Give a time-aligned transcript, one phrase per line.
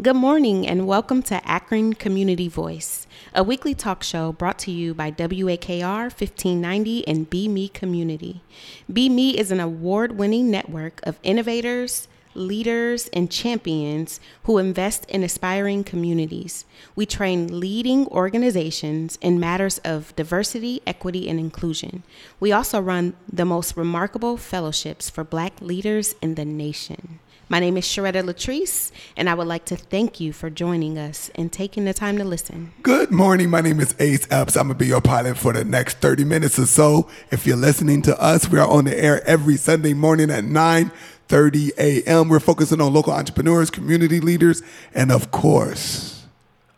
[0.00, 4.94] Good morning and welcome to Akron Community Voice, a weekly talk show brought to you
[4.94, 8.40] by WAKR 1590 and BMe Community.
[8.88, 15.82] BMe is an award winning network of innovators, leaders, and champions who invest in aspiring
[15.82, 16.64] communities.
[16.94, 22.04] We train leading organizations in matters of diversity, equity, and inclusion.
[22.38, 27.18] We also run the most remarkable fellowships for Black leaders in the nation.
[27.50, 31.30] My name is Sharetta Latrice, and I would like to thank you for joining us
[31.34, 32.74] and taking the time to listen.
[32.82, 33.48] Good morning.
[33.48, 34.54] My name is Ace Epps.
[34.54, 37.08] I'm going to be your pilot for the next 30 minutes or so.
[37.30, 40.92] If you're listening to us, we are on the air every Sunday morning at 9
[41.28, 42.28] 30 a.m.
[42.28, 44.62] We're focusing on local entrepreneurs, community leaders,
[44.94, 46.26] and of course,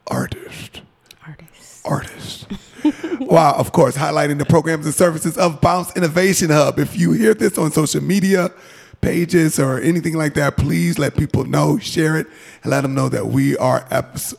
[0.06, 0.82] artists.
[1.24, 1.82] Artists.
[1.84, 2.46] Artists.
[3.20, 6.78] wow, of course, highlighting the programs and services of Bounce Innovation Hub.
[6.78, 8.52] If you hear this on social media,
[9.00, 12.26] pages or anything like that, please let people know, share it,
[12.62, 13.86] and let them know that we are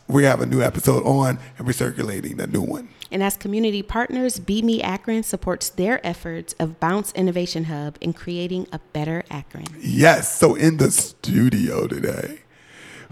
[0.08, 2.88] we have a new episode on and we're circulating a new one.
[3.10, 8.66] And as community partners, BMe Akron supports their efforts of Bounce Innovation Hub in creating
[8.72, 9.66] a better Akron.
[9.78, 12.38] Yes, so in the studio today,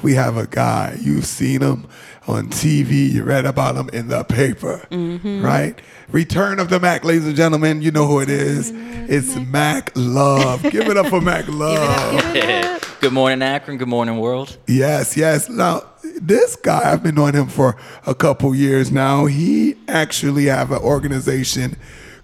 [0.02, 0.96] we have a guy.
[1.00, 1.86] You've seen him
[2.26, 3.10] on TV.
[3.10, 5.42] You read about him in the paper, mm-hmm.
[5.42, 5.80] right?
[6.10, 7.82] Return of the Mac, ladies and gentlemen.
[7.82, 8.72] You know who it is.
[8.74, 10.62] It's Mac Love.
[10.62, 12.90] Give it up for Mac Love.
[13.00, 13.78] Good morning, Akron.
[13.78, 14.56] Good morning, world.
[14.66, 15.48] Yes, yes.
[15.48, 15.82] Now,
[16.20, 19.26] this guy, I've been knowing him for a couple years now.
[19.26, 21.76] He actually have an organization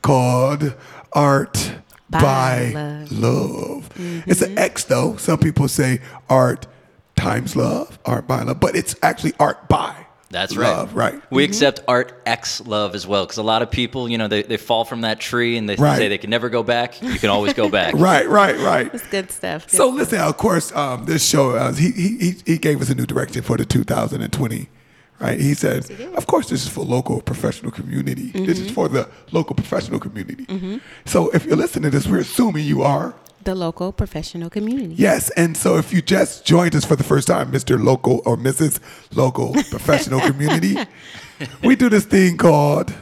[0.03, 0.75] called
[1.13, 1.73] Art
[2.11, 3.13] by, by Love.
[3.13, 3.89] love.
[3.95, 4.31] Mm-hmm.
[4.31, 5.17] It's an X though.
[5.17, 6.67] Some people say Art
[7.17, 10.07] times love, art by love, but it's actually art by.
[10.31, 11.15] That's love, right.
[11.15, 11.23] right.
[11.31, 11.51] We mm-hmm.
[11.51, 14.57] accept art X love as well because a lot of people, you know, they, they
[14.57, 15.97] fall from that tree and they right.
[15.97, 17.01] say they can never go back.
[17.01, 17.95] You can always go back.
[17.95, 18.93] right, right, right.
[18.93, 19.67] It's good stuff.
[19.67, 19.95] Good so stuff.
[19.95, 23.43] listen, of course, um, this show uh, he, he he gave us a new direction
[23.43, 24.69] for the 2020.
[25.19, 28.33] Right, he said, yes, "Of course, this is for local professional community.
[28.33, 28.45] Mm-hmm.
[28.45, 28.75] This is mm-hmm.
[28.75, 30.45] for the local professional community.
[30.45, 30.77] Mm-hmm.
[31.07, 33.15] So, if you're listening to this, we're assuming you are
[33.47, 34.95] the local professional community.
[34.95, 37.83] Yes, and so if you just joined us for the first time, Mr.
[37.83, 38.81] Local or Mrs.
[39.15, 40.77] Local Professional Community,
[41.63, 42.93] we do this thing called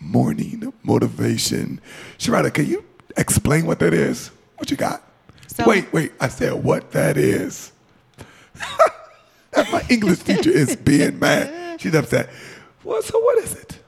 [0.00, 1.80] morning motivation.
[2.18, 2.84] Sharetta, can you
[3.16, 4.30] explain what that is?
[4.58, 5.02] What you got?
[5.46, 7.72] So, wait, wait, I said what that is.
[9.56, 11.80] My English teacher is being mad.
[11.80, 12.28] She's upset.
[12.82, 13.78] Well, so what is it?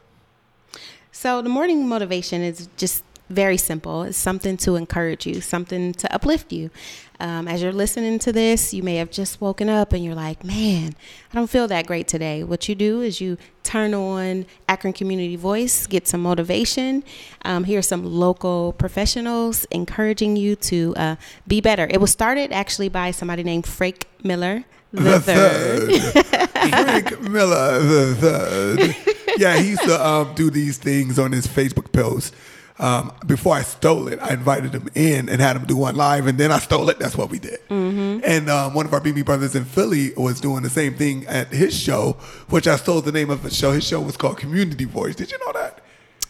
[1.11, 4.03] So the morning motivation is just very simple.
[4.05, 6.71] It's something to encourage you, something to uplift you.
[7.19, 10.45] Um, as you're listening to this, you may have just woken up and you're like,
[10.45, 10.95] man,
[11.33, 12.45] I don't feel that great today.
[12.45, 17.03] What you do is you turn on Akron Community Voice, get some motivation,
[17.45, 21.17] um, hear some local professionals encouraging you to uh,
[21.47, 21.87] be better.
[21.91, 24.65] It was started actually by somebody named Frank Miller.
[24.93, 25.93] The, the third.
[25.93, 26.51] third.
[26.51, 28.97] Frank Miller the third.
[29.39, 32.35] Yeah, he used to um, do these things on his Facebook post
[32.79, 36.27] um, before I stole it, I invited him in and had him do one live,
[36.27, 36.99] and then I stole it.
[36.99, 37.61] That's what we did.
[37.69, 38.21] Mm-hmm.
[38.25, 41.49] And um, one of our BMe brothers in Philly was doing the same thing at
[41.49, 42.13] his show,
[42.49, 43.73] which I stole the name of the show.
[43.73, 45.17] His show was called Community Voice.
[45.17, 45.83] Did you know that?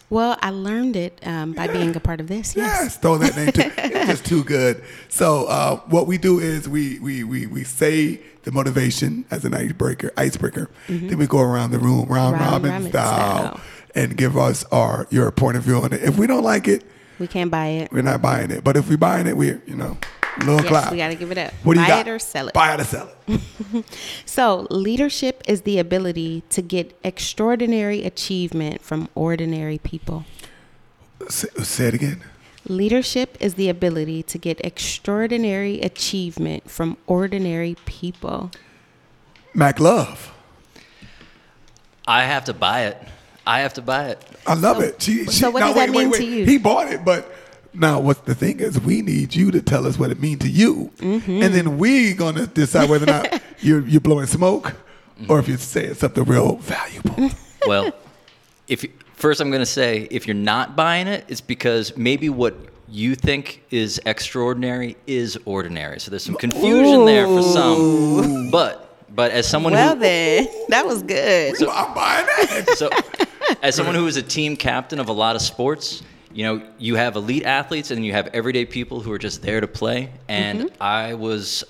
[0.09, 1.73] Well, I learned it um, by yeah.
[1.73, 2.55] being a part of this.
[2.55, 3.69] Yes, yeah, stole that name too.
[3.77, 4.81] it's just too good.
[5.09, 9.53] So uh, what we do is we we we we say the motivation as an
[9.53, 10.69] icebreaker, icebreaker.
[10.87, 11.09] Mm-hmm.
[11.09, 13.39] Then we go around the room, round, round robin, robin style.
[13.39, 13.61] style
[13.97, 16.03] and give us our your point of view on it.
[16.03, 16.83] If we don't like it,
[17.19, 17.91] we can't buy it.
[17.91, 18.63] We're not buying it.
[18.63, 19.97] But if we're buying it, we're you know,
[20.37, 20.91] little yes, clap.
[20.91, 21.51] We got to give it up.
[21.63, 22.07] What do you buy got?
[22.07, 22.53] it or sell it.
[22.53, 23.85] Buy it or sell it.
[24.25, 30.25] so leadership is the ability to get extraordinary achievement from ordinary people.
[31.27, 32.23] Say, say it again.
[32.67, 38.51] Leadership is the ability to get extraordinary achievement from ordinary people.
[39.53, 40.33] Mac Love.
[42.05, 42.97] I have to buy it.
[43.47, 44.21] I have to buy it.
[44.45, 45.01] I love so, it.
[45.01, 46.25] She, she, so what does that mean wait, wait.
[46.25, 46.45] to you?
[46.45, 47.33] He bought it, but
[47.73, 50.49] now what the thing is, we need you to tell us what it means to
[50.49, 51.41] you, mm-hmm.
[51.41, 55.31] and then we're gonna decide whether or not you're you're blowing smoke mm-hmm.
[55.31, 57.29] or if you're saying something real valuable.
[57.65, 57.91] Well,
[58.69, 62.55] if you, first I'm gonna say if you're not buying it, it's because maybe what
[62.87, 65.99] you think is extraordinary is ordinary.
[65.99, 67.05] So there's some confusion Ooh.
[67.05, 68.83] there for some, but.
[69.09, 71.55] But as someone well who, then that was good.
[71.55, 72.77] So, I'm buying it.
[72.77, 72.89] So
[73.61, 76.95] as someone who is a team captain of a lot of sports, you know, you
[76.95, 80.11] have elite athletes and you have everyday people who are just there to play.
[80.27, 80.83] And mm-hmm.
[80.83, 81.63] I was,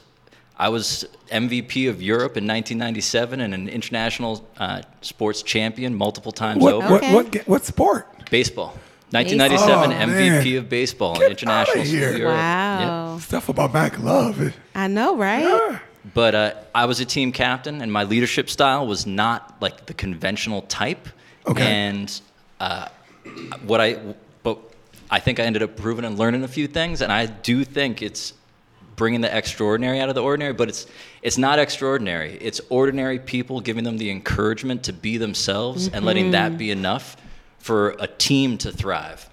[0.58, 6.62] I was MVP of Europe in 1997 and an international uh, sports champion multiple times
[6.62, 6.96] what, over.
[6.96, 7.14] Okay.
[7.14, 8.30] What, what, what sport?
[8.30, 8.74] Baseball.
[9.12, 12.26] 1997 oh, MVP of baseball Get international here.
[12.26, 13.14] Wow.
[13.14, 13.22] Yep.
[13.22, 14.54] Stuff about Mac Love.
[14.76, 15.44] I know, right?
[15.44, 15.80] Yeah.
[16.14, 19.94] But uh, I was a team captain, and my leadership style was not like the
[19.94, 21.08] conventional type.
[21.48, 21.64] Okay.
[21.66, 22.22] And
[22.60, 22.88] uh,
[23.66, 23.98] what I,
[24.44, 24.60] but
[25.10, 28.02] I think I ended up proving and learning a few things, and I do think
[28.02, 28.34] it's
[28.96, 30.54] bringing the extraordinary out of the ordinary.
[30.54, 30.88] But it's
[31.22, 32.38] it's not extraordinary.
[32.42, 37.16] It's ordinary people giving them the encouragement to be themselves and letting that be enough
[37.60, 39.30] for a team to thrive.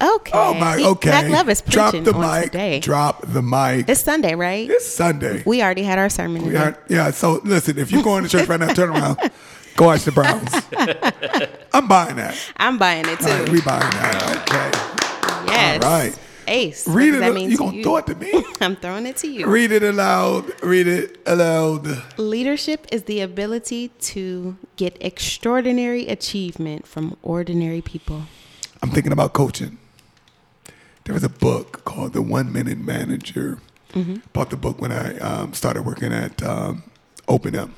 [0.00, 0.30] Okay.
[0.32, 1.10] Oh my, okay.
[1.10, 2.52] Mac Love is Drop preaching the on mic.
[2.52, 2.78] today.
[2.78, 3.88] Drop the mic.
[3.88, 4.70] It's Sunday, right?
[4.70, 5.42] It's Sunday.
[5.44, 6.46] we already had our sermon.
[6.46, 9.18] We are- yeah, so listen, if you're going to church right now, turn around.
[9.78, 10.50] Go watch the Browns.
[11.72, 12.36] I'm buying that.
[12.56, 13.26] I'm buying it too.
[13.26, 15.44] Right, we buying that.
[15.46, 15.84] yes.
[15.84, 16.18] all right.
[16.48, 16.88] Ace.
[16.88, 16.96] Okay.
[16.96, 17.32] Read it.
[17.32, 17.82] mean You to gonna you?
[17.84, 18.44] throw it to me?
[18.60, 19.46] I'm throwing it to you.
[19.46, 20.50] Read it aloud.
[20.64, 22.02] Read it aloud.
[22.18, 28.24] Leadership is the ability to get extraordinary achievement from ordinary people.
[28.82, 29.78] I'm thinking about coaching.
[31.04, 33.60] There was a book called The One Minute Manager.
[34.32, 36.82] Bought the book when I um, started working at um,
[37.28, 37.70] OpenM,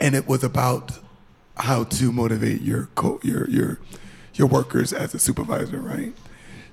[0.00, 0.98] and it was about
[1.56, 3.78] how to motivate your co- your your
[4.34, 6.12] your workers as a supervisor, right?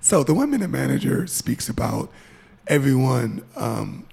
[0.02, 2.12] So the One Minute Manager speaks about
[2.68, 3.44] everyone.
[3.56, 4.06] Um,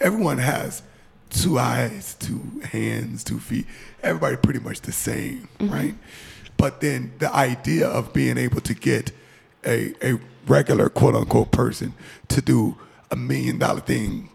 [0.00, 0.82] everyone has
[1.30, 3.66] two eyes, two hands, two feet.
[4.02, 5.94] Everybody pretty much the same, right?
[6.56, 9.10] But then the idea of being able to get
[9.64, 11.94] a, a regular quote unquote person
[12.28, 12.76] to do
[13.10, 14.28] a million dollar thing,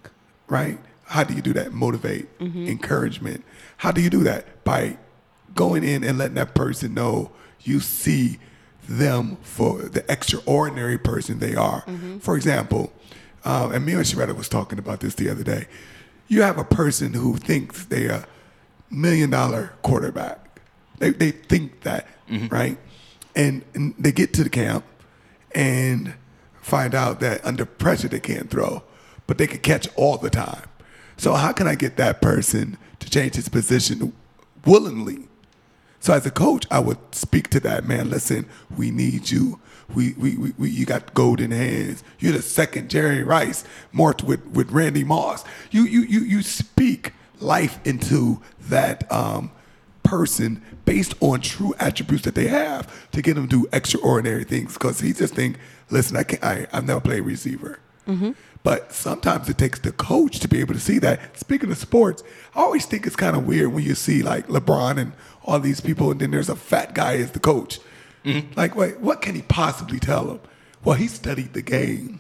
[0.48, 0.78] right?
[1.08, 1.74] How do you do that?
[1.74, 2.68] Motivate, mm-hmm.
[2.68, 3.44] encouragement.
[3.78, 4.64] How do you do that?
[4.64, 4.98] By
[5.56, 7.32] going in and letting that person know
[7.62, 8.40] you see
[8.88, 11.82] them for the extraordinary person they are.
[11.84, 12.20] Mm-hmm.
[12.20, 12.94] For example,
[13.44, 15.68] uh, and me and Sharetta was talking about this the other day.
[16.28, 18.28] You have a person who thinks they're a
[18.90, 20.60] million dollar quarterback.
[21.00, 22.48] They, they think that, mm-hmm.
[22.48, 22.78] right?
[23.36, 24.84] And, and they get to the camp
[25.54, 26.14] and
[26.62, 28.84] find out that under pressure they can't throw,
[29.26, 30.67] but they can catch all the time.
[31.18, 34.14] So how can I get that person to change his position
[34.66, 35.28] willingly?
[36.00, 38.10] So as a coach, I would speak to that man.
[38.10, 39.60] Listen, we need you.
[39.94, 42.04] We, we, we, we you got golden hands.
[42.20, 45.44] You're the second Jerry Rice, more with with Randy Moss.
[45.72, 49.52] You you you you speak life into that um,
[50.04, 54.74] person based on true attributes that they have to get them to do extraordinary things.
[54.74, 55.58] Because he just think,
[55.90, 56.44] listen, I can't.
[56.44, 57.80] I, I've never played receiver.
[58.68, 61.40] But sometimes it takes the coach to be able to see that.
[61.40, 62.22] Speaking of sports,
[62.54, 65.14] I always think it's kind of weird when you see like LeBron and
[65.46, 67.80] all these people, and then there's a fat guy as the coach.
[68.26, 68.60] Mm-hmm.
[68.60, 70.42] Like, wait, what can he possibly tell them?
[70.84, 72.20] Well, he studied the game.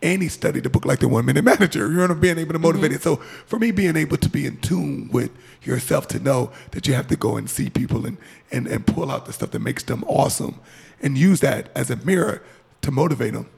[0.00, 1.90] And he studied the book like the one minute manager.
[1.90, 2.98] You know, being able to motivate mm-hmm.
[2.98, 3.02] it.
[3.02, 5.32] So for me, being able to be in tune with
[5.64, 8.18] yourself to know that you have to go and see people and,
[8.52, 10.60] and, and pull out the stuff that makes them awesome
[11.00, 12.40] and use that as a mirror
[12.82, 13.48] to motivate them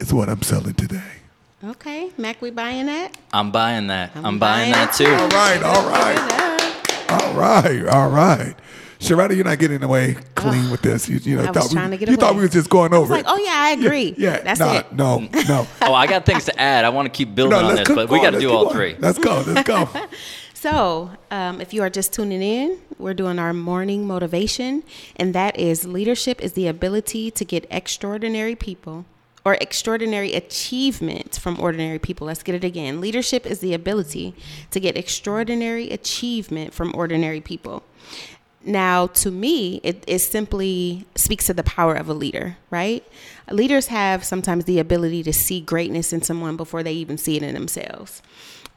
[0.00, 1.21] is what I'm selling today.
[1.64, 3.16] Okay, Mac, we buying that?
[3.32, 4.10] I'm buying that.
[4.16, 5.06] I'm, I'm buying, buying that too.
[5.06, 8.56] All right, all right, all right, all right.
[8.98, 11.08] Sharetta, you're not getting away clean with this.
[11.08, 12.68] You, you know, I was thought we, trying to get you thought we was just
[12.68, 14.12] going I over was like, oh yeah, I agree.
[14.18, 14.92] yeah, that's nah, it.
[14.92, 15.68] no, no.
[15.82, 16.84] Oh, I got things to add.
[16.84, 18.64] I want to keep building no, on this, keep but we got to do all
[18.64, 18.74] going.
[18.74, 18.96] three.
[18.98, 19.44] Let's go.
[19.46, 19.88] Let's go.
[20.54, 24.84] So, um, if you are just tuning in, we're doing our morning motivation,
[25.16, 29.04] and that is leadership is the ability to get extraordinary people
[29.44, 32.26] or extraordinary achievement from ordinary people.
[32.26, 33.00] Let's get it again.
[33.00, 34.34] Leadership is the ability
[34.70, 37.82] to get extraordinary achievement from ordinary people.
[38.64, 43.04] Now, to me, it, it simply speaks to the power of a leader, right?
[43.50, 47.42] Leaders have sometimes the ability to see greatness in someone before they even see it
[47.42, 48.22] in themselves.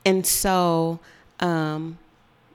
[0.04, 1.00] And so,
[1.39, 2.00] um,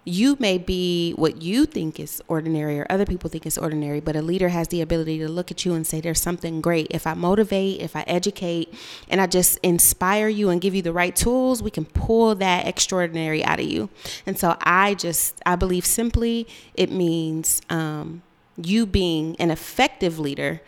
[0.04, 4.16] you may be what you think is ordinary or other people think is ordinary, but
[4.16, 6.86] a leader has the ability to look at you and say, There's something great.
[6.90, 8.72] If I motivate, if I educate,
[9.10, 12.66] and I just inspire you and give you the right tools, we can pull that
[12.66, 13.90] extraordinary out of you.
[14.24, 18.22] And so I just, I believe simply it means um,
[18.56, 20.62] you being an effective leader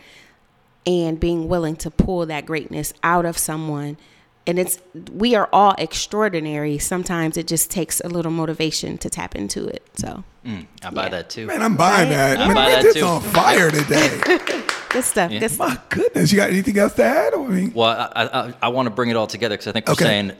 [0.85, 3.97] and being willing to pull that greatness out of someone
[4.45, 4.77] and it's
[5.13, 9.83] we are all extraordinary sometimes it just takes a little motivation to tap into it
[9.95, 11.09] so Mm, I buy Yeah.
[11.09, 11.47] that too.
[11.47, 12.37] Man, I'm buying Buy that.
[12.37, 13.05] I Man, buy man, that this too.
[13.05, 14.09] on fire today.
[14.89, 15.39] good stuff Yeah.
[15.39, 17.33] good stuff My goodness, you got anything else to add?
[17.33, 19.87] I mean, Well, I, I, I want to bring it all together because I think
[19.87, 20.03] we're Okay.
[20.03, 20.31] saying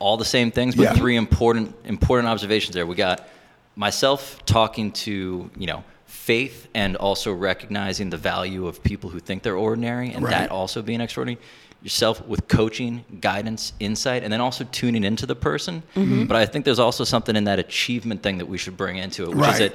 [0.00, 0.94] all the same things, but Yeah.
[0.94, 2.84] three important important observations there.
[2.84, 3.28] We got
[3.76, 9.42] myself talking to you know faith and also recognizing the value of people who think
[9.44, 10.30] they're ordinary and Right.
[10.32, 11.40] that also being extraordinary.
[11.84, 15.82] Yourself with coaching, guidance, insight, and then also tuning into the person.
[15.94, 16.24] Mm-hmm.
[16.24, 19.24] But I think there's also something in that achievement thing that we should bring into
[19.24, 19.52] it, which Right.
[19.52, 19.74] is that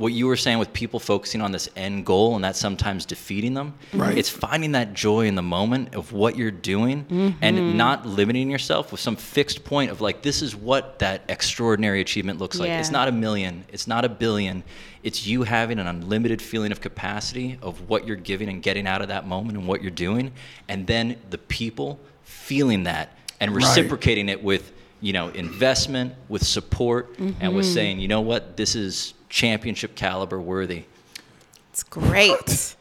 [0.00, 3.52] what you were saying with people focusing on this end goal and that sometimes defeating
[3.54, 3.74] them.
[3.92, 4.16] Right.
[4.16, 8.92] It's finding that joy in the moment of what you're doing and not limiting yourself
[8.92, 12.70] with some fixed point of like, this is what that extraordinary achievement looks like.
[12.70, 14.64] It's not a million, it's not a billion.
[15.02, 19.02] It's you having an unlimited feeling of capacity of what you're giving and getting out
[19.02, 20.32] of that moment and what you're doing.
[20.68, 23.64] And then the people feeling that and Right.
[23.64, 27.54] reciprocating it with you know investment with support and Mm-hmm.
[27.54, 30.84] with saying you know what this is championship caliber worthy
[31.72, 32.76] It's great.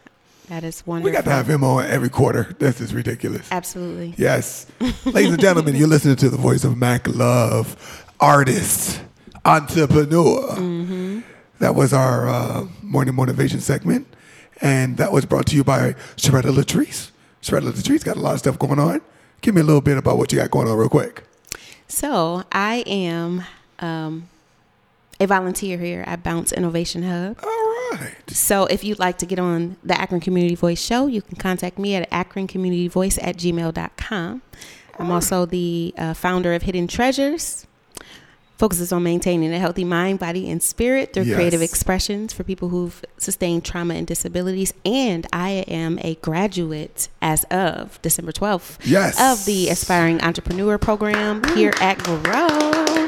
[0.49, 1.11] That is wonderful.
[1.11, 2.55] We got to have him on every quarter.
[2.57, 3.47] This is ridiculous.
[3.51, 4.15] Absolutely.
[4.17, 4.65] Yes.
[5.05, 8.99] Ladies and gentlemen, you're listening to the voice of Mac Love, artist,
[9.45, 11.21] entrepreneur.
[11.59, 14.07] That was our uh, morning motivation segment.
[14.59, 17.11] And that was brought to you by Sharetta Latrice.
[17.43, 19.01] Sharetta Latrice got a lot of stuff going on.
[19.41, 21.23] Give me a little bit about what you got going on, real quick.
[21.87, 23.43] So I am
[23.79, 24.27] um,
[25.19, 27.37] a volunteer here at Bounce Innovation Hub.
[27.43, 28.13] All right.
[28.29, 31.77] So if you'd like to get on the Akron Community Voice show, you can contact
[31.77, 34.41] me at akroncommunityvoice at gmail.com.
[34.97, 37.65] I'm also the uh, founder of Hidden Treasures.
[38.57, 41.35] Focuses on maintaining a healthy mind, body, and spirit through Yes.
[41.35, 44.73] creative expressions for people who've sustained trauma and disabilities.
[44.83, 49.15] And I am a graduate as of December 12th Yes.
[49.17, 52.48] of the Aspiring Entrepreneur Program here at Grow.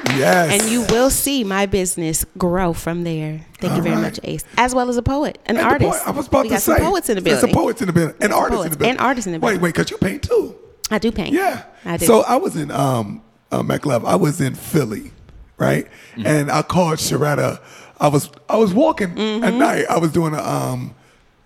[0.07, 0.61] Yes.
[0.61, 3.45] And you will see my business grow from there.
[3.59, 4.19] Thank you very All much.
[4.23, 4.43] Ace.
[4.57, 5.91] As well as a poet, an And artist.
[5.91, 6.75] poet- I was about we to got say.
[6.77, 7.53] some poets in the There's building.
[7.55, 8.15] some poets in the building.
[8.19, 8.91] And Got artists in the building.
[8.91, 9.61] and artists in the Wait, building.
[9.61, 10.55] wait, wait, because you paint too.
[10.89, 11.33] I do paint.
[11.33, 11.63] Yeah.
[11.85, 12.05] I do.
[12.05, 14.03] So I was in um uh, Mac Love.
[14.05, 15.11] I was in Philly,
[15.57, 15.85] right?
[16.15, 16.25] Mm-hmm.
[16.27, 17.59] And I called Sharetta.
[17.99, 19.43] I was I was walking Mm-hmm.
[19.43, 19.85] at night.
[19.89, 20.93] I was doing a um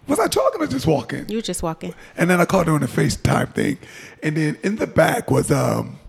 [0.07, 1.27] was I talking or just walking?
[1.29, 1.93] you were just walking.
[2.17, 3.77] And then I called her on the FaceTime thing.
[4.23, 5.99] And then in the back was um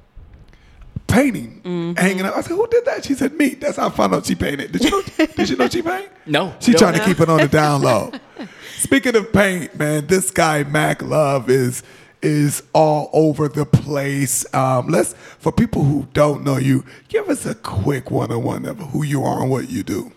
[1.07, 1.95] painting, Mm-hmm.
[1.97, 2.37] hanging up.
[2.37, 4.73] I said, "Who did that?" She said, "Me." That's how I found out she painted.
[4.73, 5.03] Did you know?
[5.37, 6.09] did you know she paint?
[6.27, 6.55] No.
[6.61, 6.79] She No.
[6.79, 8.11] trying to keep it on the down low.
[8.79, 11.83] Speaking of paint, man, this guy Mac Love is
[12.23, 14.45] is all over the place.
[14.55, 18.67] Um, let's for people who don't know you, give us a quick one on one
[18.67, 20.11] of who you are and what you do.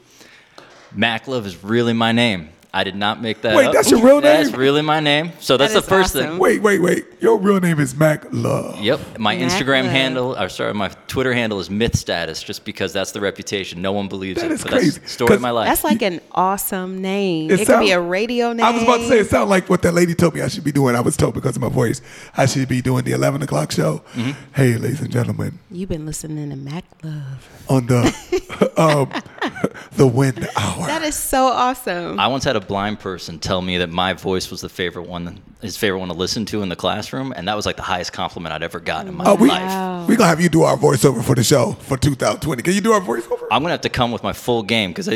[0.93, 2.49] Mac Love is really my name.
[2.71, 3.73] I did not make that Wait, up.
[3.73, 4.43] that's your real name?
[4.43, 5.31] That's really my name.
[5.39, 6.29] So that's That the is first awesome.
[6.31, 6.37] thing.
[6.39, 7.05] Wait, wait, wait.
[7.19, 8.79] Your real name is Mac Love.
[8.79, 9.17] Yep.
[9.17, 9.51] My Mac Love.
[9.51, 13.81] Instagram handle, or sorry, my Twitter handle is Myth Status, just because that's the reputation.
[13.81, 14.53] No one believes That it.
[14.53, 15.67] is but crazy, That's the story of my life.
[15.67, 17.49] That's like an awesome name.
[17.49, 18.63] It It, could be a radio name.
[18.63, 20.63] I was about to say it sounded like what that lady told me I should
[20.63, 20.95] be doing.
[20.95, 22.01] I was told because of my voice
[22.37, 24.03] I should be doing the eleven o'clock show.
[24.13, 24.31] Mm-hmm.
[24.53, 27.49] Hey, ladies and gentlemen, You've been listening to Mac Love.
[27.67, 29.09] on the um,
[29.93, 30.85] the wind hour.
[30.85, 32.19] That is so awesome.
[32.19, 35.41] I once had a blind person tell me that my voice was the favorite one,
[35.61, 38.13] his favorite one to listen to in the classroom, and that was like the highest
[38.13, 39.61] compliment I'd ever gotten in my Oh, we life.
[39.61, 40.05] Wow.
[40.07, 42.61] we gonna have you do our voiceover for the show for 2020.
[42.63, 43.47] Can you do our voiceover?
[43.51, 45.09] I'm gonna have to come with my full game because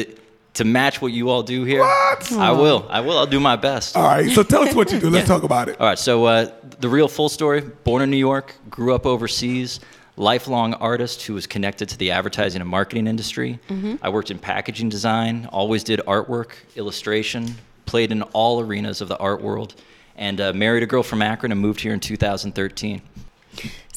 [0.56, 1.80] to match what you all do here.
[1.80, 2.32] What?
[2.34, 2.86] I will.
[2.90, 3.18] I will.
[3.18, 3.96] I'll do my best.
[3.98, 5.10] All right, so tell us what you do.
[5.12, 5.34] Let's Yeah.
[5.36, 5.80] talk about it.
[5.80, 9.80] All right, so uh, the real full story born in New York, grew up overseas,
[10.16, 13.60] lifelong artist who was connected to the advertising and marketing industry.
[14.02, 17.56] I worked in packaging design, always did artwork, illustration,
[17.86, 19.76] played in all arenas of the art world,
[20.16, 23.02] and uh, married a girl from Akron and moved here in 2013.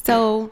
[0.03, 0.51] So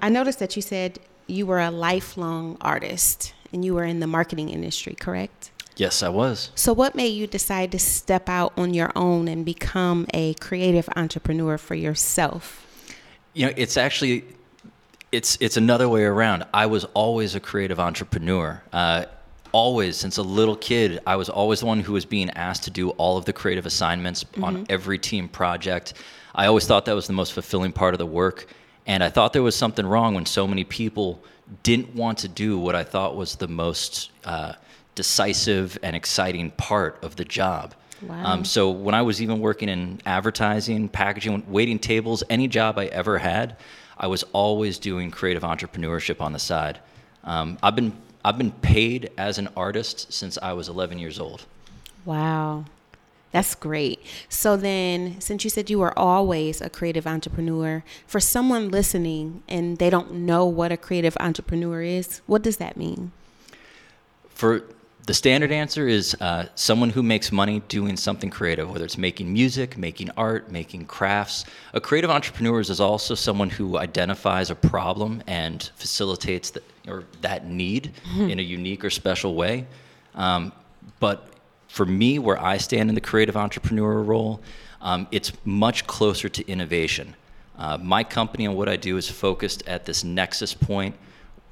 [0.00, 4.06] I noticed that you said you were a lifelong artist and you were in the
[4.06, 5.50] marketing industry, correct?
[5.76, 6.50] Yes, I was.
[6.56, 10.88] So, what made you decide to step out on your own and become a creative
[10.96, 12.66] entrepreneur for yourself?
[13.32, 14.24] You know, it's actually
[15.12, 16.44] it's it's another way around.
[16.52, 18.62] I was always a creative entrepreneur.
[18.72, 19.06] Uh,
[19.52, 22.70] always since a little kid, I was always the one who was being asked to
[22.70, 25.94] do all of the creative assignments on every team project.
[26.34, 28.46] I always thought that was the most fulfilling part of the work,
[28.86, 31.22] and I thought there was something wrong when so many people
[31.62, 34.52] didn't want to do what I thought was the most uh,
[34.94, 37.74] decisive and exciting part of the job.
[38.02, 38.24] Wow.
[38.24, 42.86] Um, so when I was even working in advertising, packaging, waiting tables, any job I
[42.86, 43.56] ever had,
[43.98, 46.78] I was always doing creative entrepreneurship on the side.
[47.24, 47.92] Um, I've been
[48.24, 51.46] I've been paid as an artist since I was 11 years old.
[52.04, 52.64] Wow.
[53.30, 54.00] That's great.
[54.28, 59.78] So then, since you said you were always a creative entrepreneur, for someone listening and
[59.78, 63.12] they don't know what a creative entrepreneur is, what does that mean?
[64.30, 64.64] For
[65.08, 69.32] the standard answer is uh, someone who makes money doing something creative, whether it's making
[69.32, 71.46] music, making art, making crafts.
[71.72, 77.46] A creative entrepreneur is also someone who identifies a problem and facilitates the, or that
[77.46, 79.66] need in a unique or special way.
[80.14, 80.52] Um,
[81.00, 81.26] but
[81.68, 84.42] for me, where I stand in the creative entrepreneur role,
[84.82, 87.16] um, it's much closer to innovation.
[87.56, 90.94] Uh, my company and what I do is focused at this nexus point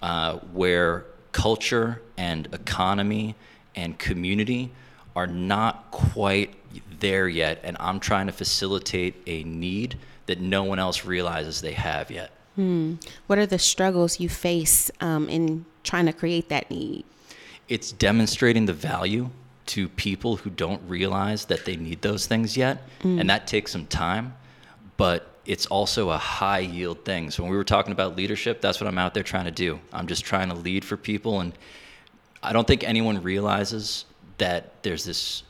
[0.03, 3.35] uh, where culture and economy
[3.75, 4.73] and community
[5.14, 6.55] are not quite
[6.99, 11.75] there yet, and I'm trying to facilitate a need that no one else realizes they
[11.75, 12.31] have yet.
[13.26, 17.05] What are the struggles you face um, in trying to create that need?
[17.69, 19.28] It's demonstrating the value
[19.66, 23.87] to people who don't realize that they need those things yet, and that takes some
[23.87, 24.35] time,
[24.97, 27.31] but it's also a high yield thing.
[27.31, 29.79] So when we were talking about leadership, that's what I'm out there trying to do.
[29.93, 31.53] I'm just trying to lead for people and
[32.43, 34.05] I don't think anyone realizes
[34.38, 35.43] that there's this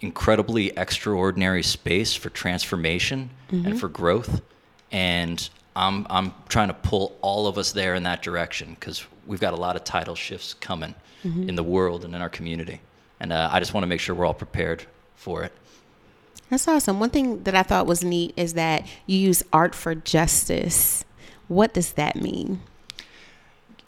[0.00, 4.42] incredibly extraordinary space for transformation and for growth.
[4.90, 9.40] And I'm, I'm trying to pull all of us there in that direction because we've
[9.40, 10.94] got a lot of tidal shifts coming
[11.48, 12.80] in the world and in our community.
[13.20, 15.52] And uh, I just want to make sure we're all prepared for it.
[16.52, 17.00] That's awesome.
[17.00, 21.02] One thing that I thought was neat is that you use art for justice.
[21.48, 22.60] What does that mean?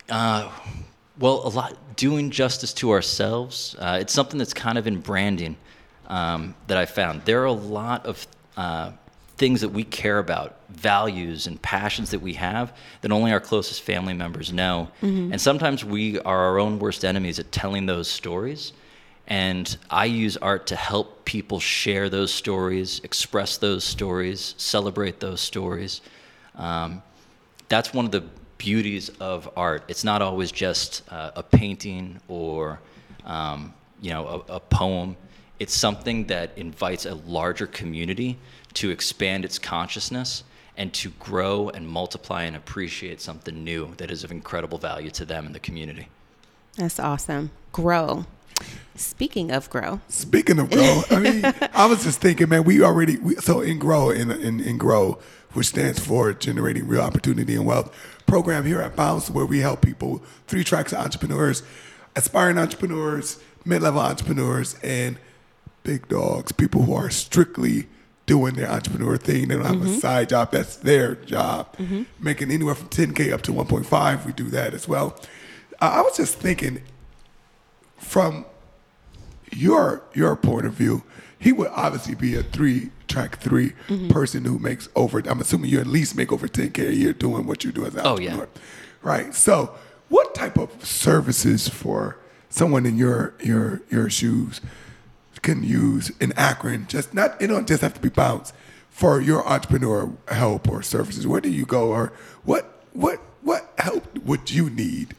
[0.08, 0.50] Uh,
[1.18, 3.76] well, a lot doing justice to ourselves.
[3.78, 5.58] Uh, it's something that's kind of in branding
[6.06, 7.26] um, that I found.
[7.26, 8.92] There are a lot of uh,
[9.36, 13.82] things that we care about, values and passions that we have that only our closest
[13.82, 14.88] family members know.
[15.32, 18.72] And sometimes we are our own worst enemies at telling those stories.
[19.26, 25.40] And I use art to help people share those stories, express those stories, celebrate those
[25.40, 26.02] stories.
[26.56, 27.02] Um,
[27.68, 28.24] that's one of the
[28.58, 29.84] beauties of art.
[29.88, 32.80] It's not always just uh, a painting or
[33.24, 35.16] um, you know a, a poem.
[35.58, 38.38] It's something that invites a larger community
[38.74, 40.44] to expand its consciousness
[40.76, 45.24] and to grow and multiply and appreciate something new that is of incredible value to
[45.24, 46.08] them and the community.
[46.76, 47.50] That's awesome.
[47.70, 48.26] Grow.
[48.96, 51.44] Speaking of grow, Speaking of grow, I mean,
[51.74, 55.18] I was just thinking, man, we already we, so in grow in, in in grow,
[55.52, 57.92] which stands for generating real opportunity and wealth
[58.26, 61.64] program here at Bounce, where we help people three tracks of entrepreneurs,
[62.14, 65.18] aspiring entrepreneurs, mid level entrepreneurs, and
[65.82, 67.88] big dogs, people who are strictly
[68.26, 69.48] doing their entrepreneur thing.
[69.48, 70.50] They don't have a side job.
[70.52, 71.76] That's their job.
[72.20, 74.24] Making anywhere from 10K up to 1.5.
[74.24, 75.18] We do that as well.
[75.80, 76.80] Uh, I was just thinking
[77.98, 78.46] from
[79.56, 81.02] your your point of view,
[81.38, 83.72] he would obviously be a three track 3
[84.08, 85.20] person who makes over.
[85.20, 87.94] I'm assuming you at least make over 10k a year doing what you do as
[87.94, 88.32] an Oh, yeah.
[88.32, 88.48] entrepreneur,
[89.02, 89.34] right?
[89.34, 89.74] So,
[90.08, 92.16] what type of services for
[92.48, 94.60] someone in your your your shoes
[95.42, 96.86] can use in Akron?
[96.88, 98.52] Just not it don't just have to be bounce
[98.90, 101.26] for your entrepreneur help or services.
[101.26, 102.12] Where do you go, or
[102.44, 105.14] what what what help would you need?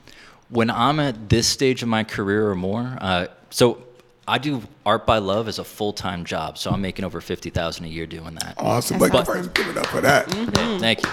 [0.49, 3.81] when I'm at this stage of my career or more, uh, so
[4.27, 6.57] I do art by love as a full time job.
[6.57, 8.55] So I'm making over fifty thousand a year doing that.
[8.57, 9.33] Awesome, That's but awesome.
[9.35, 10.33] first give it up for that.
[10.35, 11.11] Yeah, Thank you.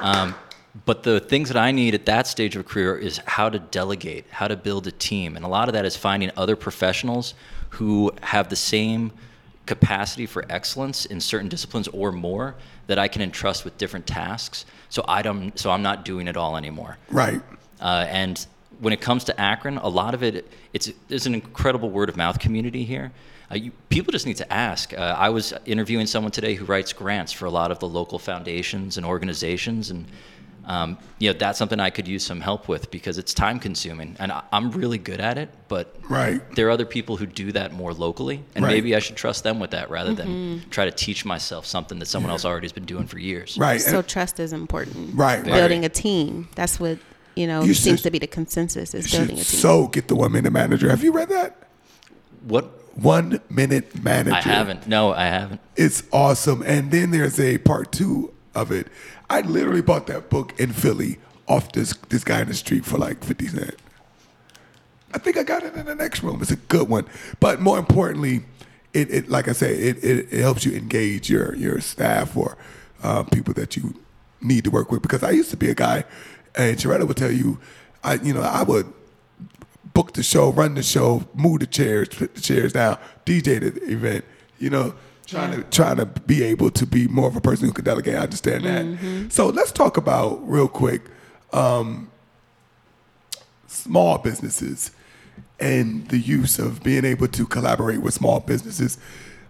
[0.00, 0.34] Um,
[0.86, 3.58] but the things that I need at that stage of a career is how to
[3.58, 7.34] delegate, how to build a team, and a lot of that is finding other professionals
[7.70, 9.10] who have the same
[9.66, 12.56] capacity for excellence in certain disciplines or more
[12.88, 14.64] that I can entrust with different tasks.
[14.88, 15.58] So I don't.
[15.58, 16.98] So I'm not doing it all anymore.
[17.10, 17.40] Right.
[17.80, 18.46] Uh, and
[18.80, 22.16] when it comes to Akron, a lot of it, it's there's an incredible word of
[22.16, 23.12] mouth community here.
[23.50, 24.92] Uh, you, people just need to ask.
[24.96, 28.18] Uh, I was interviewing someone today who writes grants for a lot of the local
[28.18, 30.06] foundations and organizations, and
[30.66, 34.14] um, you know that's something I could use some help with because it's time consuming,
[34.20, 35.48] and I, I'm really good at it.
[35.68, 36.40] But Right.
[36.54, 38.72] there are other people who do that more locally, and Right.
[38.74, 42.06] maybe I should trust them with that rather than try to teach myself something that
[42.06, 43.58] someone else already has been doing for years.
[43.58, 43.80] Right.
[43.80, 45.16] so and- trust is important.
[45.16, 45.44] Right, right.
[45.46, 46.48] Building a team.
[46.54, 46.98] That's what
[47.36, 49.44] you know You seems should- to be the consensus is building a team.
[49.44, 50.88] so get the one minute manager.
[50.90, 51.56] Have you read that?
[52.46, 52.76] What?
[52.96, 54.34] One minute manager.
[54.36, 54.86] I haven't.
[54.88, 55.60] No, I haven't.
[55.76, 56.62] It's awesome.
[56.66, 58.88] And then there's a part two of it.
[59.30, 62.98] I literally bought that book in Philly off this this guy in the street for
[62.98, 63.76] like 50 cents.
[65.14, 66.40] I think I got it in the next room.
[66.42, 67.06] It's a good one.
[67.40, 68.44] But more importantly,
[68.92, 72.56] it, it like I say, it, it, it helps you engage your your staff or
[73.02, 73.94] uh, people that you
[74.40, 75.00] need to work with.
[75.02, 76.04] Because I used to be a guy,
[76.56, 77.58] and Sharetta would tell you,
[78.02, 78.92] I you know I would
[79.92, 83.92] book the show, run the show, move the chairs, put the chairs down, DJ the
[83.92, 84.24] event.
[84.58, 84.94] You know,
[85.26, 88.14] trying to trying to be able to be more of a person who can delegate.
[88.14, 89.32] I understand that.
[89.32, 91.02] So let's talk about real quick
[91.52, 92.10] um,
[93.66, 94.90] small businesses
[95.58, 98.98] and the use of being able to collaborate with small businesses.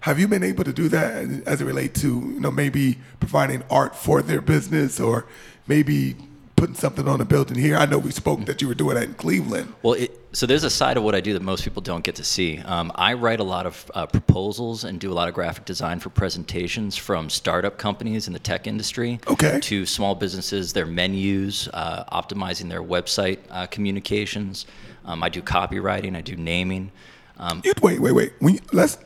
[0.00, 3.62] Have you been able to do that as it relates to you know maybe providing
[3.70, 5.26] art for their business or
[5.66, 6.16] maybe
[6.60, 7.74] putting something on a building here?
[7.74, 9.72] I know we spoke that you were doing that in Cleveland.
[9.82, 12.16] Well, it, so there's a side of what I do that most people don't get
[12.16, 12.58] to see.
[12.58, 16.00] Um, I write a lot of uh, proposals and do a lot of graphic design
[16.00, 19.58] for presentations from startup companies in the tech industry Okay.
[19.60, 24.66] to small businesses, their menus, uh, optimizing their website uh, communications.
[25.06, 26.92] Um, I do copywriting, I do naming.
[27.38, 28.32] Um, You, wait, wait, wait.
[28.40, 28.98] We, let's.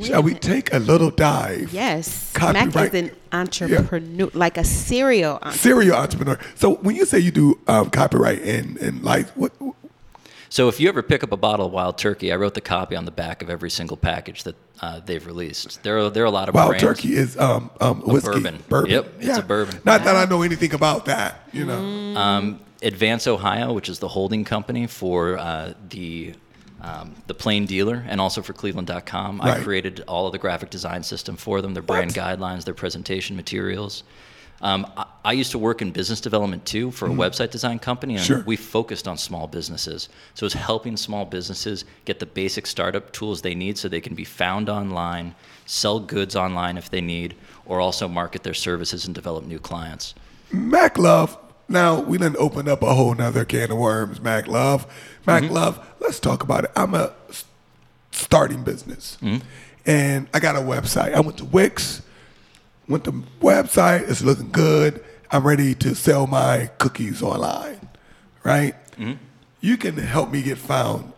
[0.00, 1.72] Shall we take a little dive?
[1.72, 2.32] Yes.
[2.34, 5.56] Copyright- Mac is an entrepreneur, like a serial entrepreneur.
[5.58, 6.38] Serial entrepreneur.
[6.54, 9.52] So when you say you do um, copyright and and like what?
[10.48, 12.94] So if you ever pick up a bottle of Wild Turkey, I wrote the copy
[12.94, 15.82] on the back of every single package that uh, they've released.
[15.82, 16.82] There are there are a lot of Wild brands.
[16.84, 18.40] Turkey is um um whiskey.
[18.68, 18.90] bourbon.
[18.90, 19.80] Yep, it's a bourbon.
[19.84, 21.48] Not that I know anything about that.
[21.52, 21.80] You know.
[22.20, 26.34] Um, Advance Ohio, which is the holding company for uh, the
[26.84, 29.40] um, the Plain Dealer and also for Cleveland.com.
[29.40, 32.38] I created all of the graphic design system for them, their brand What?
[32.38, 34.04] guidelines, their presentation materials.
[34.60, 38.16] Um, I, I used to work in business development too for a website design company,
[38.16, 38.24] and.
[38.24, 38.42] Sure.
[38.46, 40.08] we focused on small businesses.
[40.34, 44.14] So it's helping small businesses get the basic startup tools they need so they can
[44.14, 45.34] be found online,
[45.66, 50.14] sell goods online if they need, or also market their services and develop new clients.
[50.52, 51.38] Mac Love.
[51.68, 54.20] Now we didn't open up a whole nother can of worms.
[54.20, 54.86] Mac Love.
[55.26, 55.54] Mac Mm-hmm.
[55.54, 55.86] Love.
[56.00, 56.70] Let's talk about it.
[56.76, 57.12] I'm a
[58.12, 59.46] starting business, Mm-hmm.
[59.86, 61.14] and I got a website.
[61.14, 62.02] I went to Wix.
[62.88, 64.08] Went to website.
[64.10, 65.02] It's looking good.
[65.30, 67.88] I'm ready to sell my cookies online.
[68.44, 68.74] Right.
[68.96, 69.14] Mm-hmm.
[69.60, 71.12] You can help me get found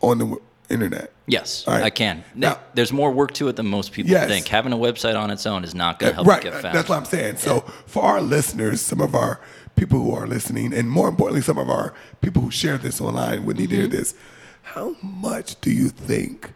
[0.00, 0.36] on the
[0.68, 1.12] internet.
[1.26, 1.84] Yes, right.
[1.84, 2.24] I can.
[2.34, 4.28] Now- There's more work to it than most people Yes.
[4.28, 4.48] think.
[4.48, 6.44] Having a website on its own is not going to help right.
[6.44, 6.74] you get found.
[6.74, 7.36] That's what I'm saying.
[7.36, 9.40] So for our listeners, some of our
[9.76, 13.44] people who are listening, and more importantly, some of our people who share this online
[13.44, 13.96] would need to hear Mm-hmm.
[13.96, 14.14] this.
[14.62, 16.52] How much do you think,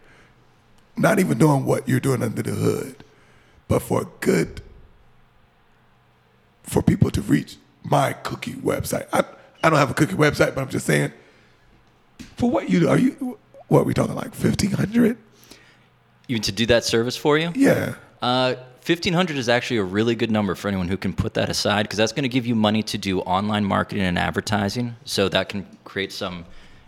[0.97, 3.03] not even doing what you're doing under the hood,
[3.67, 4.61] but for good,
[6.63, 9.07] for people to reach my cookie website?
[9.13, 9.23] I,
[9.63, 11.11] I don't have a cookie website, but I'm just saying,
[12.37, 15.17] for what you do, are you, what are we talking like 1500
[16.27, 17.51] Even to do that service for you?
[17.55, 17.95] Yeah.
[18.21, 21.83] Uh, 1500 is actually a really good number for anyone who can put that aside
[21.83, 24.95] because that's going to give you money to do online marketing and advertising.
[25.05, 26.45] So that can create some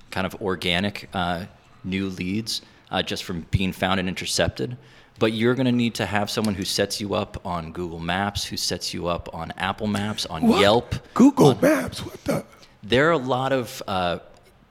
[0.10, 1.45] kind of organic uh,
[1.84, 4.77] new leads uh, just from being found and intercepted.
[5.19, 8.45] But you're going to need to have someone who sets you up on Google Maps,
[8.45, 10.60] who sets you up on Apple Maps, on What?
[10.62, 10.95] Yelp.
[11.13, 12.04] Google Maps.
[12.04, 12.45] What the?
[12.82, 14.19] There are a lot of uh,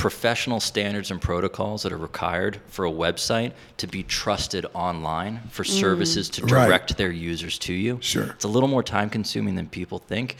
[0.00, 5.62] professional standards and protocols that are required for a website to be trusted online for
[5.62, 6.66] services to Right.
[6.66, 7.98] direct their users to you.
[8.00, 8.24] Sure.
[8.24, 10.36] It's a little more time consuming than people think,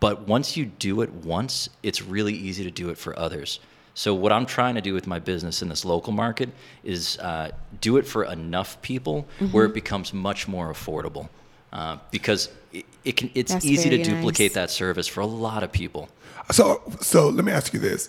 [0.00, 3.60] but once you do it once, it's really easy to do it for others.
[3.92, 6.48] So what I'm trying to do with my business in this local market
[6.82, 7.50] is uh,
[7.82, 11.28] do it for enough people where it becomes much more affordable.
[11.70, 14.54] Uh, because it, it can, it's That's easy to duplicate nice.
[14.54, 16.08] that service for a lot of people.
[16.50, 18.08] So, so let me ask you this.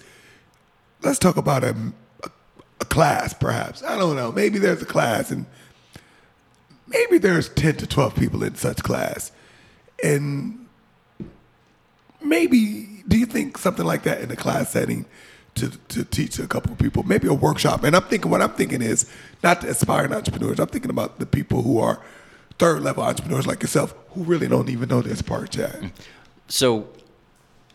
[1.02, 1.76] Let's talk about a,
[2.24, 2.30] a,
[2.82, 3.84] a class, perhaps.
[3.84, 4.32] I don't know.
[4.32, 5.46] Maybe there's a class, and
[6.88, 9.32] maybe there's 10 to 12 people in such class.
[10.04, 10.68] And
[12.22, 15.06] maybe, do you think something like that in a class setting
[15.56, 17.84] to, to teach a couple of people, maybe a workshop?
[17.84, 19.10] And I'm thinking, what I'm thinking is
[19.44, 20.60] not the aspiring entrepreneurs.
[20.60, 22.00] I'm thinking about the people who are
[22.60, 25.80] third level entrepreneurs like yourself who really don't even know this part yet.
[26.48, 26.88] So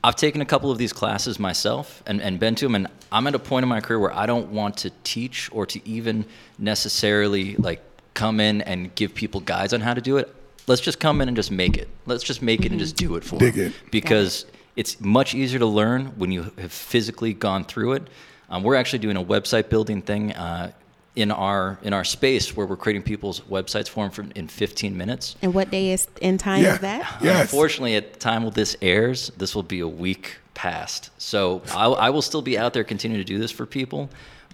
[0.05, 3.27] I've taken a couple of these classes myself and, and been to them, and I'm
[3.29, 6.25] at a point in my career where I don't want to teach or to even
[6.59, 7.81] necessarily like
[8.15, 10.35] come in and give people guides on how to do it.
[10.67, 11.89] Let's just come in and just make it.
[12.07, 13.67] Let's just make it and just do it for Dig them.
[13.69, 13.91] it.
[13.91, 18.09] Because it's much easier to learn when you have physically gone through it.
[18.49, 20.73] Um, we're actually doing a website building thing uh,
[21.15, 24.97] in our in our space where we're creating people's websites for them for, in 15
[24.97, 25.37] minutes.
[25.43, 26.75] And what day is in time Yeah.
[26.75, 27.19] is that?
[27.23, 27.43] Yes.
[27.53, 31.11] Unfortunately, at the time when this airs, this will be a week past.
[31.19, 34.09] So I, I will still be out there continuing to do this for people,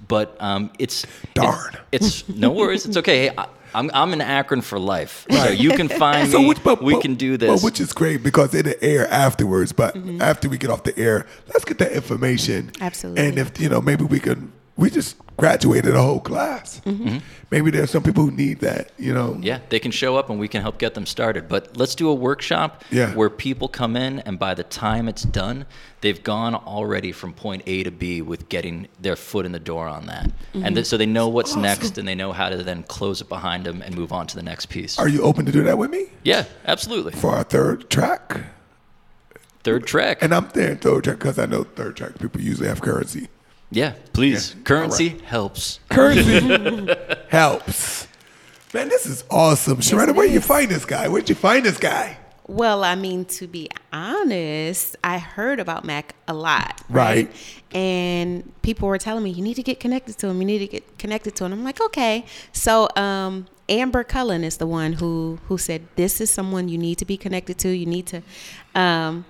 [0.08, 1.76] but um, it's Darn.
[1.92, 2.86] It's, it's no worries.
[2.86, 3.28] It's okay.
[3.28, 6.48] Hey, I, I'm I'm in Akron for life, so you can find So me.
[6.48, 7.62] which, but, we but- can do but this.
[7.62, 9.72] which is great because it'll air afterwards.
[9.72, 10.22] But Mm-hmm.
[10.22, 12.72] after we get off the air, let's get that information.
[12.80, 13.26] Absolutely.
[13.26, 14.52] And if you know, maybe we can.
[14.78, 16.80] We just graduated a whole class.
[16.86, 17.18] Mm-hmm.
[17.50, 18.92] Maybe there's some people who need that.
[18.98, 19.36] You know.
[19.42, 21.48] yeah, they can show up and we can help get them started.
[21.48, 23.12] But let's do a workshop Yeah.
[23.14, 25.66] where people come in and by the time it's done,
[26.00, 29.88] they've gone already from point A to B with getting their foot in the door
[29.88, 30.30] on that.
[30.54, 33.28] And th- so they know what's next and they know how to then close it
[33.28, 34.96] behind them and move on to the next piece.
[34.98, 37.12] Are you open to do that with me Yeah, absolutely.
[37.12, 38.42] for our third track?
[39.64, 40.18] Third track.
[40.22, 43.28] And I'm there in third track because I know third track people usually have currency.
[43.70, 44.54] Yeah, please.
[44.54, 45.80] Yeah, Currency helps.
[45.90, 46.94] Currency
[47.28, 48.06] helps.
[48.74, 49.78] Man, this is awesome.
[49.78, 51.08] Sharetta, it where you find this guy?
[51.08, 52.18] Where'd you find this guy?
[52.46, 56.80] Well, I mean, to be honest, I heard about Mac a lot.
[56.88, 57.30] Right.
[57.72, 60.40] And people were telling me, you need to get connected to him.
[60.40, 61.52] You need to get connected to him.
[61.52, 62.24] I'm like, okay.
[62.52, 66.96] So, um, Amber Cullen is the one who who said this is someone you need
[66.98, 67.68] to be connected to.
[67.68, 68.22] You need to,
[68.74, 69.26] um,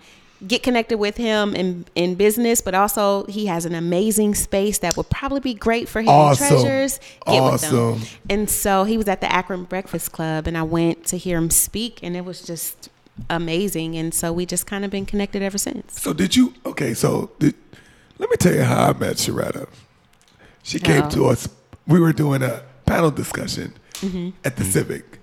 [0.46, 4.96] get connected with him in in business, but also he has an amazing space that
[4.96, 6.48] would probably be great for hidden Awesome.
[6.48, 7.00] treasures.
[7.26, 7.76] Get Awesome.
[8.00, 8.08] them.
[8.30, 11.50] And so he was at the Akron Breakfast Club, and I went to hear him
[11.50, 12.88] speak, and it was just
[13.28, 13.96] amazing.
[13.96, 16.00] And so we just kind of been connected ever since.
[16.00, 16.54] So did you?
[16.64, 17.54] Okay, so did,
[18.18, 19.68] let me tell you how I met Sharetta.
[20.62, 21.10] She came Oh.
[21.10, 21.48] to us.
[21.86, 24.30] We were doing a panel discussion Mm-hmm.
[24.44, 25.18] at the Civic,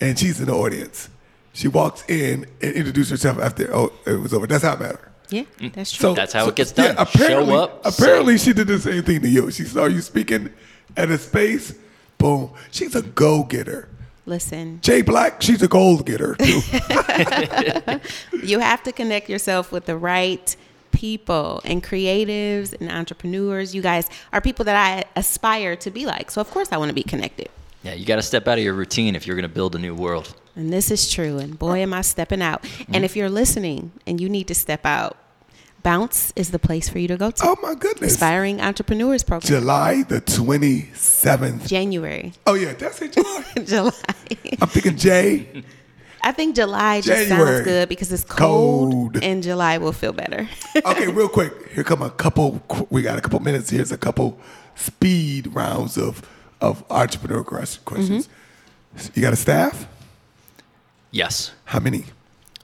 [0.00, 1.08] and she's in the audience.
[1.52, 4.46] She walks in and introduced herself after oh it was over.
[4.46, 5.10] That's how I met her.
[5.30, 5.72] Yeah, mm.
[5.72, 6.10] that's true.
[6.10, 6.96] So That's how it gets yeah, done.
[6.98, 9.50] apparently, Show up, Apparently, she did the same thing to you.
[9.50, 10.52] She saw you speaking
[10.96, 11.74] at a space.
[12.18, 12.50] Boom.
[12.70, 13.88] She's a go getter.
[14.26, 16.60] Listen, Jay Black, she's a gold getter too.
[18.46, 20.54] you have to connect yourself with the right
[20.92, 23.74] people and creatives and entrepreneurs.
[23.74, 26.30] You guys are people that I aspire to be like.
[26.30, 27.48] So of course I want to be connected.
[27.82, 29.78] Yeah, you got to step out of your routine if you're going to build a
[29.78, 30.34] new world.
[30.56, 31.38] And this is true.
[31.38, 32.64] And boy, am I stepping out.
[32.92, 35.16] And if you're listening and you need to step out,
[35.82, 37.42] Bounce is the place for you to go to.
[37.42, 38.12] oh my goodness.
[38.12, 39.48] Aspiring Entrepreneurs Program.
[39.48, 41.66] July the twenty seventh.
[41.66, 42.34] January.
[42.46, 43.12] Oh yeah, that's it.
[43.14, 43.44] July.
[43.64, 43.92] July.
[44.60, 45.64] I'm thinking Jay.
[46.22, 47.54] I think July just January.
[47.54, 49.24] sounds good because it's cold, Cold.
[49.24, 50.46] and July will feel better.
[50.84, 51.70] Okay, real quick.
[51.72, 52.60] Here come a couple.
[52.90, 53.70] We got a couple minutes.
[53.70, 54.38] Here's a couple
[54.74, 56.20] speed rounds of
[56.60, 58.28] of entrepreneur questions.
[58.28, 59.10] Mm-hmm.
[59.14, 59.88] You got a staff?
[61.10, 62.04] Yes, How many?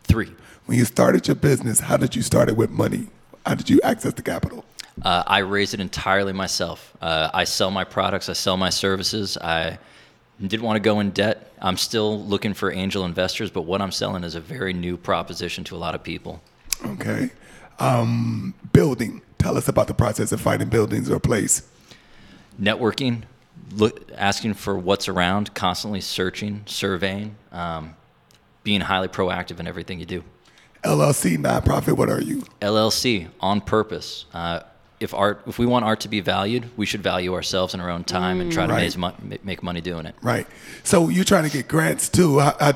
[0.04, 0.30] three.
[0.66, 3.08] When you started your business, how did you start it with money?
[3.44, 4.64] How did you access the capital?
[5.02, 6.96] Uh, I raised it entirely myself.
[7.02, 9.36] Uh, I sell my products, I sell my services.
[9.36, 9.78] I
[10.40, 11.52] didn't want to go in debt.
[11.60, 15.64] I'm still looking for angel investors, but what I'm selling is a very new proposition
[15.64, 16.40] to a lot of people.
[16.84, 17.30] Okay.
[17.78, 19.22] Um, building.
[19.38, 21.62] Tell us about the process of finding buildings or place.
[22.60, 23.22] Networking,
[23.72, 27.94] look, asking for what's around, constantly searching, surveying, um,
[28.66, 30.24] being highly proactive in everything you do.
[30.82, 31.96] LLC, nonprofit.
[31.96, 32.42] What are you?
[32.60, 34.24] LLC on purpose.
[34.34, 34.60] Uh,
[34.98, 37.88] if art, if we want art to be valued, we should value ourselves in our
[37.88, 38.82] own time and try to Right.
[38.82, 40.16] raise mo- make money doing it.
[40.20, 40.48] Right.
[40.82, 42.40] So you're trying to get grants too.
[42.40, 42.72] How, how,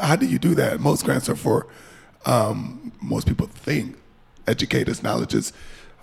[0.00, 0.80] how do you do that?
[0.80, 1.68] Most grants are for,
[2.26, 3.96] um, most people think,
[4.48, 5.52] educators, knowledges.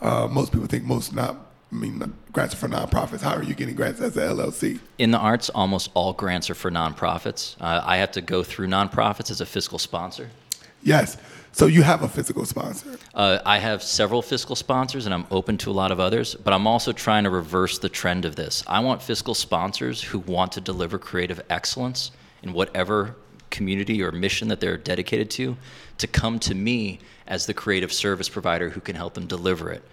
[0.02, 1.36] Uh, most people think most not,
[1.72, 3.22] I mean, grants are for nonprofits.
[3.22, 4.80] How are you getting grants as a LLC?
[4.98, 7.56] In the arts, almost all grants are for nonprofits.
[7.60, 10.30] Uh, I have to go through nonprofits as a fiscal sponsor.
[10.84, 11.18] Yes.
[11.52, 12.98] So you have a physical sponsor.
[13.14, 16.36] Uh, I have several fiscal sponsors, and I'm open to a lot of others.
[16.36, 18.64] But I'm also trying to reverse the trend of this.
[18.68, 22.12] I want fiscal sponsors who want to deliver creative excellence
[22.44, 23.16] in whatever
[23.50, 25.58] community or mission that they're dedicated to,
[25.98, 29.84] to come to me as the creative service provider who can help them deliver it.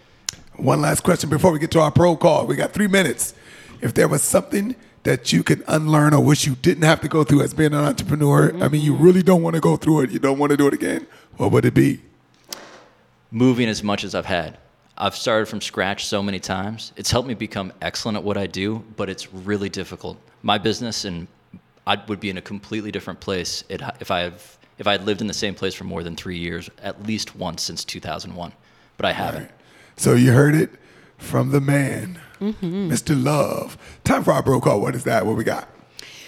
[0.57, 2.47] One last question before we get to our pro call.
[2.47, 3.35] We got three minutes.
[3.81, 7.25] If there was something that you could unlearn or wish you didn't have to go
[7.25, 10.11] through as being an entrepreneur, I mean, you really don't want to go through it,
[10.11, 12.01] you don't want to do it again, what would it be?
[13.33, 14.59] moving as much as I've had.
[14.97, 16.93] I've started from scratch so many times.
[16.97, 20.19] It's helped me become excellent at what I do, but it's really difficult.
[20.43, 21.27] My business and
[21.87, 25.21] I would be in a completely different place if I have if I had lived
[25.21, 28.53] in the same place for more than three years, at least once since 2001.
[28.97, 29.51] But I haven't.
[30.03, 30.71] So you heard it
[31.17, 32.91] from the man, mm-hmm.
[32.91, 33.15] Mr.
[33.15, 33.79] Love.
[34.03, 34.81] Time for our bro call.
[34.81, 35.25] What is that?
[35.25, 35.69] What we got?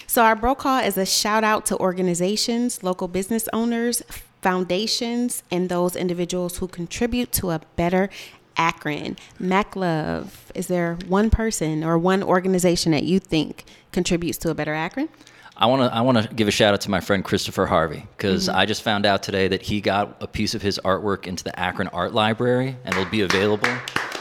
[0.07, 4.01] So our bro call is a shout out to organizations, local business owners,
[4.41, 8.09] foundations, and those individuals who contribute to a better
[8.55, 9.17] Akron.
[9.39, 14.55] Mac Love, is there one person or one organization that you think contributes to a
[14.55, 15.09] better Akron?
[15.57, 18.05] I want to I want to give a shout out to my friend Christopher Harvey
[18.17, 21.43] because I just found out today that he got a piece of his artwork into
[21.43, 23.69] the Akron Art Library and it'll be available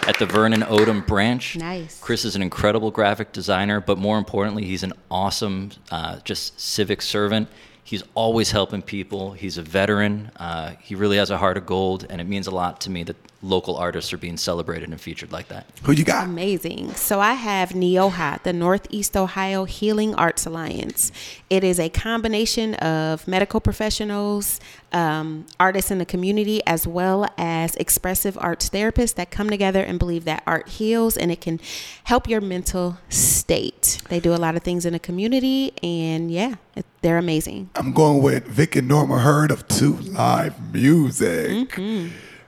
[0.07, 1.57] at the Vernon Odom branch.
[1.57, 1.99] Nice.
[2.01, 7.03] Chris is an incredible graphic designer, but more importantly, he's an awesome uh, just civic
[7.03, 7.49] servant.
[7.83, 9.33] He's always helping people.
[9.33, 10.31] He's a veteran.
[10.37, 13.03] Uh, he really has a heart of gold, and it means a lot to me
[13.05, 15.67] that local artists are being celebrated and featured like that.
[15.83, 16.25] Who you got?
[16.25, 16.95] Amazing.
[16.95, 21.13] So I have NEOHA, the Northeast Ohio Healing Arts Alliance.
[21.51, 24.61] It is a combination of medical professionals,
[24.93, 29.99] um, artists in the community, as well as expressive arts therapists that come together and
[29.99, 31.61] believe that art heals and it can
[32.05, 34.01] help your mental state.
[34.09, 37.71] They do a lot of things in the community, and yeah, it, they're amazing.
[37.75, 41.79] I'm going with Vic and Norma Heard of Two Live Music.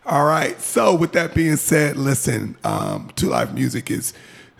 [0.06, 0.60] All right.
[0.60, 4.12] So with that being said, listen, um, Two Live Music is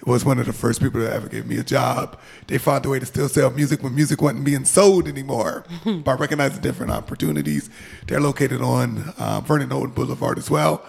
[0.05, 2.17] was one of the first people that ever gave me a job.
[2.47, 5.65] They found a way to still sell music when music wasn't being sold anymore
[6.05, 7.69] by recognizing different opportunities.
[8.07, 10.85] They're located on uh, Vernon Odom Boulevard as well.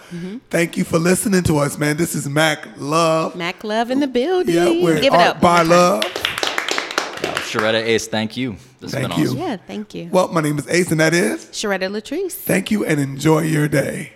[0.51, 1.97] Thank you for listening to us, man.
[1.97, 3.35] This is Mac Love.
[3.35, 4.53] Mac Love in the building.
[4.53, 5.41] Yeah, we're Give it Art up.
[5.41, 6.01] by one more time.
[6.01, 6.13] Love.
[7.47, 8.51] Sharetta Ace, thank you.
[8.79, 9.25] This has Thank been you.
[9.29, 9.37] awesome.
[9.39, 10.09] Yeah, thank you.
[10.11, 11.45] Well, my name is Ace, and that is.
[11.45, 12.33] Sharetta Latrice.
[12.33, 14.13] Thank you, and enjoy your day.